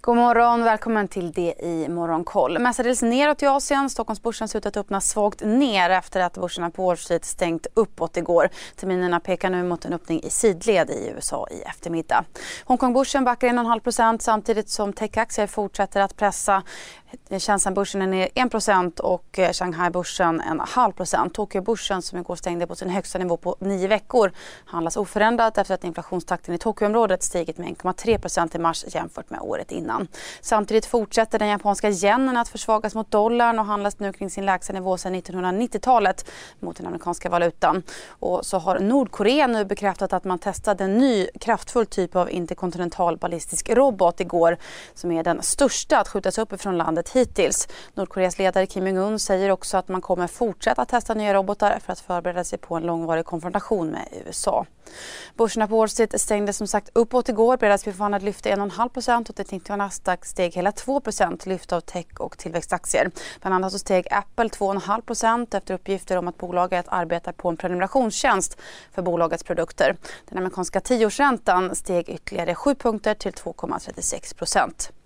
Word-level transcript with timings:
God 0.00 0.16
morgon, 0.16 0.62
välkommen 0.62 1.08
till 1.08 1.32
det 1.32 1.54
i 1.58 1.88
Morgonkoll. 1.88 2.58
Mestadels 2.58 3.02
neråt 3.02 3.42
i 3.42 3.46
Asien. 3.46 3.90
Stockholmsbörsen 3.90 4.48
ser 4.48 4.58
ut 4.58 4.66
att 4.66 4.76
öppna 4.76 5.00
svagt 5.00 5.40
ner 5.44 5.90
efter 5.90 6.20
att 6.20 6.34
börserna 6.34 6.70
på 6.70 6.86
Wall 6.86 6.96
Street 6.96 7.24
stängt 7.24 7.66
uppåt 7.74 8.16
igår. 8.16 8.48
Terminerna 8.76 9.20
pekar 9.20 9.50
nu 9.50 9.62
mot 9.62 9.84
en 9.84 9.92
öppning 9.92 10.22
i 10.22 10.30
sidled 10.30 10.90
i 10.90 11.12
USA 11.14 11.48
i 11.50 11.62
eftermiddag. 11.62 12.24
Hongkongbörsen 12.64 13.24
backar 13.24 13.48
1,5% 13.48 14.18
samtidigt 14.18 14.68
som 14.68 14.92
techaktier 14.92 15.46
fortsätter 15.46 16.00
att 16.00 16.16
pressa. 16.16 16.62
Shenzhenbörsen 17.30 18.02
är 18.02 18.06
ner 18.06 18.28
1 18.34 19.00
och 19.00 19.38
eh, 19.38 19.52
Shanghai-börsen 19.52 20.40
en 20.40 20.60
halv 20.60 20.92
procent. 20.92 21.34
Tokyobörsen 21.34 22.02
som 22.02 22.18
igår 22.18 22.36
stängde 22.36 22.66
på 22.66 22.74
sin 22.74 22.90
högsta 22.90 23.18
nivå 23.18 23.36
på 23.36 23.56
nio 23.60 23.88
veckor 23.88 24.32
handlas 24.64 24.96
oförändrat 24.96 25.58
efter 25.58 25.74
att 25.74 25.84
inflationstakten 25.84 26.54
i 26.54 26.58
Tokyoområdet 26.58 27.22
stigit 27.22 27.58
med 27.58 27.68
1,3% 27.68 28.56
i 28.56 28.58
mars 28.58 28.84
jämfört 28.88 29.30
med 29.30 29.40
året 29.40 29.72
innan. 29.72 30.08
Samtidigt 30.40 30.86
fortsätter 30.86 31.38
den 31.38 31.48
japanska 31.48 31.90
yenen 31.90 32.36
att 32.36 32.48
försvagas 32.48 32.94
mot 32.94 33.10
dollarn 33.10 33.58
och 33.58 33.64
handlas 33.64 33.98
nu 33.98 34.12
kring 34.12 34.30
sin 34.30 34.46
lägsta 34.46 34.72
nivå 34.72 34.96
sedan 34.96 35.14
1990-talet 35.14 36.30
mot 36.60 36.76
den 36.76 36.86
amerikanska 36.86 37.28
valutan. 37.28 37.82
Och 38.08 38.46
så 38.46 38.58
har 38.58 38.78
Nordkorea 38.78 39.46
nu 39.46 39.64
bekräftat 39.64 40.12
att 40.12 40.24
man 40.24 40.38
testade 40.38 40.84
en 40.84 40.98
ny 40.98 41.26
kraftfull 41.40 41.86
typ 41.86 42.16
av 42.16 42.30
interkontinental 42.30 43.16
ballistisk 43.16 43.70
robot 43.70 44.20
igår 44.20 44.56
som 44.94 45.12
är 45.12 45.22
den 45.22 45.42
största 45.42 45.98
att 45.98 46.08
skjutas 46.08 46.38
upp 46.38 46.52
ifrån 46.52 46.76
landet 46.76 46.97
landet 46.98 47.08
hittills. 47.08 47.68
Nordkoreas 47.94 48.38
ledare 48.38 48.66
Kim 48.66 48.86
Jong-Un 48.86 49.18
säger 49.18 49.50
också 49.50 49.76
att 49.76 49.88
man 49.88 50.00
kommer 50.00 50.26
fortsätta 50.26 50.84
testa 50.84 51.14
nya 51.14 51.34
robotar 51.34 51.78
för 51.84 51.92
att 51.92 52.00
förbereda 52.00 52.44
sig 52.44 52.58
på 52.58 52.76
en 52.76 52.82
långvarig 52.82 53.24
konfrontation 53.24 53.88
med 53.88 54.08
USA. 54.26 54.66
Börserna 55.36 55.68
på 55.68 55.76
Wall 55.76 55.88
Street 55.88 56.20
stängde 56.20 56.52
som 56.52 56.66
sagt 56.66 56.90
uppåt 56.94 57.28
igår. 57.28 57.56
förhandlade 57.92 58.24
lyfte 58.24 58.54
1,5 58.54 59.28
och 59.28 59.36
teknik 59.36 59.70
och 59.70 59.78
Nasdaq 59.78 60.24
steg 60.24 60.54
hela 60.54 60.72
2 60.72 61.02
lyft 61.44 61.72
av 61.72 61.80
tech 61.80 62.06
och 62.18 62.38
tillväxtaktier. 62.38 63.10
Bland 63.40 63.54
annat 63.54 63.72
så 63.72 63.78
steg 63.78 64.06
Apple 64.10 64.48
2,5% 64.48 65.56
efter 65.56 65.74
uppgifter 65.74 66.16
om 66.16 66.28
att 66.28 66.38
bolaget 66.38 66.86
arbetar 66.88 67.32
på 67.32 67.48
en 67.48 67.56
prenumerationstjänst 67.56 68.56
för 68.92 69.02
bolagets 69.02 69.44
produkter. 69.44 69.96
Den 70.28 70.38
amerikanska 70.38 70.80
tioårsräntan 70.80 71.74
steg 71.74 72.08
ytterligare 72.08 72.54
7 72.54 72.74
punkter 72.74 73.14
till 73.14 73.32
2,36 73.32 74.97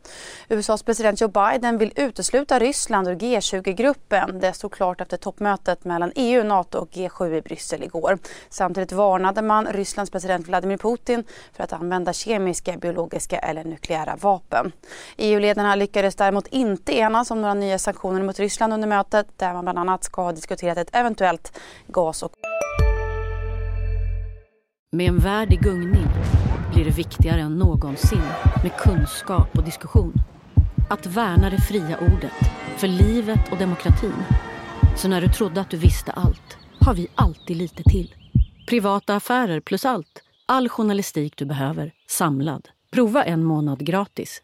USAs 0.49 0.83
president 0.83 1.21
Joe 1.21 1.29
Biden 1.29 1.79
vill 1.79 1.93
utesluta 1.97 2.59
Ryssland 2.59 3.09
ur 3.09 3.15
G20-gruppen. 3.15 4.41
Det 4.41 4.53
stod 4.53 4.73
klart 4.73 5.01
efter 5.01 5.17
toppmötet 5.17 5.85
mellan 5.85 6.13
EU, 6.15 6.45
Nato 6.45 6.79
och 6.79 6.91
G7 6.91 7.35
i 7.35 7.43
Bryssel 7.43 7.83
igår. 7.83 8.19
Samtidigt 8.49 8.93
varnade 8.93 9.43
man 9.43 9.67
Rysslands 9.67 10.11
president 10.11 10.49
Vladimir 10.49 10.77
Putin 10.77 11.25
för 11.53 11.65
att 11.65 11.73
använda 11.73 12.13
kemiska, 12.13 12.77
biologiska 12.77 13.39
eller 13.39 13.65
nukleära 13.65 14.17
vapen. 14.17 14.73
EU-ledarna 15.17 15.75
lyckades 15.75 16.15
däremot 16.15 16.47
inte 16.47 16.97
enas 16.97 17.31
om 17.31 17.43
några 17.43 17.55
nya 17.55 17.79
sanktioner 17.79 18.23
mot 18.23 18.39
Ryssland 18.39 18.73
under 18.73 18.89
mötet 18.89 19.27
där 19.37 19.53
man 19.53 19.65
bland 19.65 19.79
annat 19.79 20.05
ska 20.05 20.23
ha 20.23 20.33
diskuterat 20.33 20.79
ett 20.79 20.97
eventuellt 20.97 21.59
gas 21.87 22.23
och 22.23 22.33
med 24.97 25.09
en 25.09 25.19
värld 25.19 25.53
i 25.53 25.57
gungning 25.57 26.07
blir 26.73 26.85
det 26.85 26.91
viktigare 26.91 27.41
än 27.41 27.59
någonsin 27.59 28.23
med 28.63 28.77
kunskap 28.77 29.59
och 29.59 29.65
diskussion. 29.65 30.15
Att 30.91 31.07
värna 31.07 31.51
det 31.51 31.61
fria 31.61 31.99
ordet, 31.99 32.51
för 32.77 32.89
livet 32.89 33.53
och 33.53 33.59
demokratin. 33.59 34.25
Så 34.97 35.09
när 35.09 35.21
du 35.21 35.29
trodde 35.29 35.61
att 35.61 35.71
du 35.71 35.77
visste 35.77 36.13
allt, 36.13 36.59
har 36.81 36.95
vi 36.95 37.07
alltid 37.15 37.57
lite 37.57 37.83
till. 37.83 38.15
Privata 38.69 39.17
affärer 39.17 39.61
plus 39.61 39.85
allt. 39.85 40.23
All 40.47 40.69
journalistik 40.69 41.37
du 41.37 41.45
behöver, 41.45 41.93
samlad. 42.09 42.69
Prova 42.91 43.25
en 43.25 43.45
månad 43.45 43.87
gratis 43.87 44.43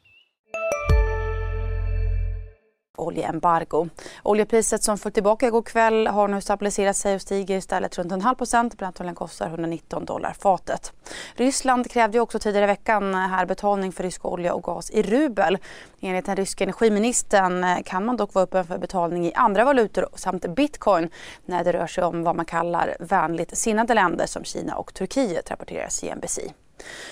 oljeembargo. 3.01 3.89
Oljepriset 4.23 4.83
som 4.83 4.99
föll 4.99 5.13
tillbaka 5.13 5.47
igår 5.47 5.63
kväll 5.63 6.07
har 6.07 6.29
nu 6.29 6.41
stabiliserat 6.41 6.97
sig 6.97 7.15
och 7.15 7.21
stiger 7.21 7.57
istället 7.57 7.99
runt 7.99 8.13
en 8.13 8.21
halv 8.21 8.35
procent. 8.35 8.79
Brentoljan 8.79 9.15
kostar 9.15 9.47
119 9.47 10.05
dollar 10.05 10.33
fatet. 10.33 10.93
Ryssland 11.35 11.91
krävde 11.91 12.21
också 12.21 12.39
tidigare 12.39 12.65
i 12.65 12.67
veckan 12.67 13.15
här 13.15 13.47
betalning 13.47 13.93
för 13.93 14.03
rysk 14.03 14.25
olja 14.25 14.55
och 14.55 14.63
gas 14.63 14.91
i 14.91 15.03
rubel. 15.03 15.59
Enligt 16.01 16.27
den 16.27 16.37
ryska 16.37 16.65
energiministern 16.65 17.83
kan 17.85 18.05
man 18.05 18.17
dock 18.17 18.35
vara 18.35 18.45
öppen 18.45 18.65
för 18.65 18.79
betalning 18.79 19.27
i 19.27 19.33
andra 19.35 19.65
valutor 19.65 20.09
samt 20.15 20.47
bitcoin 20.47 21.11
när 21.47 21.65
det 21.65 21.73
rör 21.73 21.87
sig 21.87 22.05
om 22.05 22.25
vad 22.25 22.37
man 22.37 22.45
kallar 22.45 22.97
vänligt 23.01 23.59
sinnade 23.59 23.95
länder 23.95 24.27
som 24.27 24.45
Kina 24.45 24.75
och 24.75 24.95
Turkiet, 24.95 25.51
rapporterar 25.51 25.89
CNBC. 25.89 26.39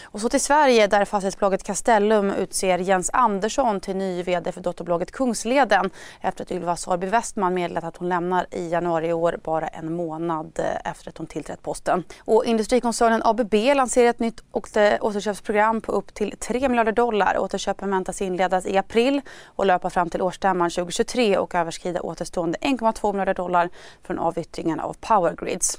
Och 0.03 0.21
så 0.21 0.28
till 0.28 0.41
Sverige 0.41 0.87
där 0.87 1.04
fastighetsbolaget 1.04 1.62
Castellum 1.62 2.31
utser 2.31 2.78
Jens 2.78 3.10
Andersson 3.12 3.81
till 3.81 3.97
ny 3.97 4.22
vd 4.22 4.53
för 4.53 4.60
dotterbolaget 4.60 5.10
Kungsleden 5.10 5.91
efter 6.21 6.44
att 6.44 6.50
Ylva 6.50 6.77
Sarby 6.77 7.06
Westman 7.06 7.54
meddelat 7.54 7.84
att 7.84 7.97
hon 7.97 8.09
lämnar 8.09 8.47
i 8.50 8.69
januari 8.69 9.06
i 9.09 9.12
år 9.12 9.38
bara 9.44 9.69
en 9.69 9.93
månad 9.93 10.59
eh, 10.59 10.91
efter 10.91 11.09
att 11.09 11.19
hon 11.19 11.26
tillträtt 11.26 11.62
posten. 11.62 12.05
Och 12.19 12.44
industrikoncernen 12.44 13.22
ABB 13.25 13.55
lanserar 13.55 14.10
ett 14.10 14.19
nytt 14.19 14.43
återköpsprogram 15.00 15.81
på 15.81 15.93
upp 15.93 16.15
till 16.15 16.34
3 16.38 16.69
miljarder 16.69 16.93
dollar. 16.93 17.38
Återköpen 17.38 17.91
väntas 17.91 18.22
inledas 18.22 18.66
i 18.66 18.76
april 18.76 19.21
och 19.44 19.66
löpa 19.66 19.91
fram 19.91 20.10
till 20.10 20.22
årsstämman 20.22 20.71
2023 20.71 21.38
och 21.38 21.55
överskrida 21.55 22.00
återstående 22.00 22.59
1,2 22.59 23.12
miljarder 23.12 23.34
dollar 23.34 23.71
från 24.03 24.19
avyttringen 24.19 24.81
av 24.81 24.97
Powergrids. 25.00 25.78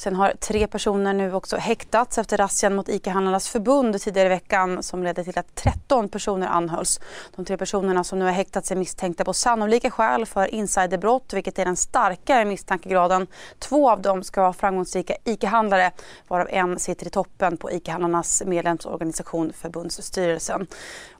Sen 0.00 0.16
har 0.16 0.32
tre 0.40 0.66
personer 0.66 1.12
nu 1.12 1.34
också 1.34 1.56
häktats 1.56 2.18
efter 2.18 2.36
razzian 2.36 2.74
mot 2.74 2.88
ICA-handlarnas 2.88 3.48
förbund 3.48 4.00
tidigare 4.00 4.26
i 4.26 4.28
veckan 4.28 4.82
som 4.82 5.02
ledde 5.02 5.24
till 5.24 5.38
att 5.38 5.54
13 5.54 6.08
personer 6.08 6.46
anhölls. 6.46 7.00
De 7.36 7.44
tre 7.44 7.56
personerna 7.56 8.04
som 8.04 8.18
nu 8.18 8.24
har 8.24 8.32
häktats 8.32 8.70
är 8.70 8.76
misstänkta 8.76 9.24
på 9.24 9.32
sannolika 9.32 9.90
skäl 9.90 10.26
för 10.26 10.54
insiderbrott 10.54 11.32
vilket 11.32 11.58
är 11.58 11.64
den 11.64 11.76
starkare 11.76 12.44
misstankegraden. 12.44 13.26
Två 13.58 13.90
av 13.90 14.02
dem 14.02 14.22
ska 14.22 14.40
vara 14.40 14.52
framgångsrika 14.52 15.16
ICA-handlare 15.24 15.90
varav 16.28 16.48
en 16.50 16.78
sitter 16.78 17.06
i 17.06 17.10
toppen 17.10 17.56
på 17.56 17.70
ICA-handlarnas 17.70 18.42
medlemsorganisation 18.46 19.52
förbundsstyrelsen. 19.52 20.66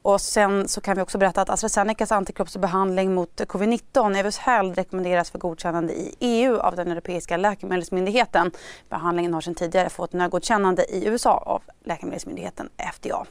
Och 0.02 0.20
sen 0.20 0.68
så 0.68 0.80
kan 0.80 0.96
vi 0.96 1.02
också 1.02 1.18
berätta 1.18 1.42
att 1.42 1.50
AstraZenecas 1.50 2.12
antikroppsbehandling 2.12 3.14
mot 3.14 3.40
covid-19, 3.40 4.16
Evusheld, 4.18 4.76
rekommenderas 4.76 5.30
för 5.30 5.38
godkännande 5.38 5.92
i 5.92 6.14
EU 6.20 6.58
av 6.58 6.76
den 6.76 6.90
europeiska 6.90 7.36
läkemedelsmyndigheten. 7.36 8.50
Behandlingen 8.88 9.34
har 9.34 9.40
sedan 9.40 9.54
tidigare 9.54 9.90
fått 9.90 10.12
nödgodkännande 10.12 10.84
i 10.84 11.06
USA 11.06 11.36
av 11.36 11.62
läkemedelsmyndigheten 11.84 12.68
FDA. 12.94 13.26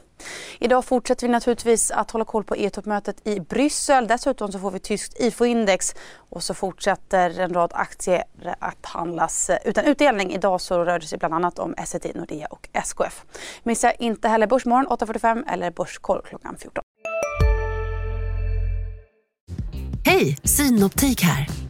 Idag 0.58 0.84
fortsätter 0.84 1.26
vi 1.26 1.32
naturligtvis 1.32 1.90
att 1.90 2.10
hålla 2.10 2.24
koll 2.24 2.44
på 2.44 2.54
EU-toppmötet 2.54 3.26
i 3.26 3.40
Bryssel. 3.40 4.06
Dessutom 4.06 4.52
så 4.52 4.58
får 4.58 4.70
vi 4.70 4.78
tyskt 4.78 5.20
IFO-index 5.20 5.94
och 6.16 6.42
så 6.42 6.54
fortsätter 6.54 7.40
en 7.40 7.54
rad 7.54 7.70
aktier 7.74 8.24
att 8.58 8.86
handlas 8.86 9.50
eh, 9.50 9.58
utan 9.64 9.84
utdelning. 9.84 10.32
Idag 10.32 10.60
så 10.60 10.84
rör 10.84 10.98
det 10.98 11.06
sig 11.06 11.18
bland 11.18 11.34
annat 11.34 11.58
om 11.58 11.74
Essity, 11.74 12.12
Nordea 12.14 12.46
och 12.46 12.68
SKF. 12.72 13.24
Missa 13.62 13.92
inte 13.92 14.28
heller 14.28 14.46
Börsmorgon 14.46 14.86
8.45 14.86 15.52
eller 15.52 15.70
Börskoll 15.70 16.22
klockan 16.24 16.56
14. 16.58 16.84
Hej, 20.04 20.36
Synoptik 20.44 21.22
här. 21.22 21.69